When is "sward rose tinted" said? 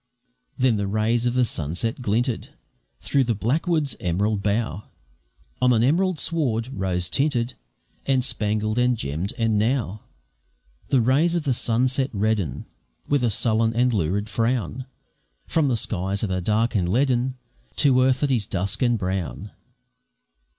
6.17-7.53